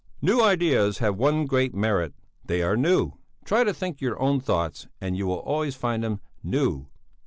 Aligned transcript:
"New 0.19 0.41
ideas 0.41 0.97
have 0.97 1.15
one 1.15 1.45
great 1.45 1.75
merit 1.75 2.15
they 2.43 2.63
are 2.63 2.75
new! 2.75 3.11
Try 3.45 3.63
to 3.63 3.71
think 3.71 4.01
your 4.01 4.19
own 4.19 4.39
thoughts 4.39 4.87
and 4.99 5.15
you 5.15 5.27
will 5.27 5.35
always 5.41 5.75
find 5.75 6.03
them 6.03 6.21
new! 6.41 6.87